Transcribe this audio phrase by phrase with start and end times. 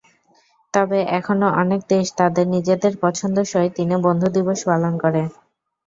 [0.73, 5.21] তবে এখনো অনেক দেশ তাদের নিজেদের পছন্দসই দিনে বন্ধু দিবস পালন করে।